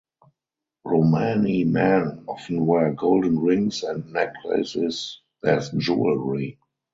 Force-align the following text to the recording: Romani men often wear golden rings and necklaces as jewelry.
Romani 0.83 1.63
men 1.63 2.23
often 2.27 2.65
wear 2.65 2.91
golden 2.91 3.37
rings 3.37 3.83
and 3.83 4.11
necklaces 4.11 5.21
as 5.43 5.69
jewelry. 5.77 6.57